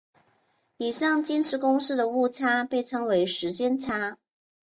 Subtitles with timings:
[0.77, 4.17] 以上近似公式的误差称为时间差。